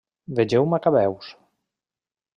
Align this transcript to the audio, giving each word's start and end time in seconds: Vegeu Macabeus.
Vegeu 0.39 0.65
Macabeus. 0.71 1.31